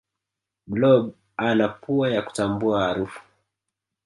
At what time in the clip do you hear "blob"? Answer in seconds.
0.67-1.13